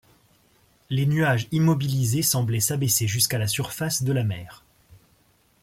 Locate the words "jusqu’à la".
3.07-3.45